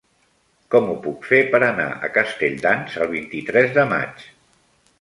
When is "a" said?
2.07-2.09